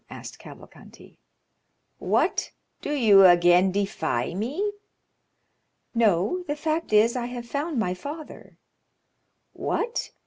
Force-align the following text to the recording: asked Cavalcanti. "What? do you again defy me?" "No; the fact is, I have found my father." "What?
asked 0.09 0.39
Cavalcanti. 0.39 1.19
"What? 1.99 2.53
do 2.81 2.91
you 2.91 3.23
again 3.23 3.71
defy 3.71 4.33
me?" 4.33 4.71
"No; 5.93 6.41
the 6.47 6.55
fact 6.55 6.91
is, 6.91 7.15
I 7.15 7.27
have 7.27 7.45
found 7.45 7.77
my 7.77 7.93
father." 7.93 8.57
"What? 9.53 10.09